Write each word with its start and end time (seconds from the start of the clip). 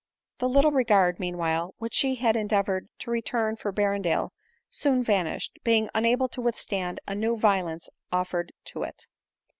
The 0.39 0.49
little 0.49 0.71
regard, 0.71 1.19
meanwhile, 1.19 1.75
which 1.77 1.93
she 1.93 2.15
had 2.15 2.35
endeavored 2.35 2.89
to 2.97 3.11
return 3.11 3.55
for 3.55 3.71
Berrendale 3.71 4.31
soon 4.71 5.03
vanished, 5.03 5.59
being 5.63 5.91
unable 5.93 6.27
to 6.29 6.41
withstand 6.41 6.99
a 7.07 7.13
new 7.13 7.37
violence 7.37 7.87
offered 8.11 8.51
to 8.65 8.81
it. 8.81 9.05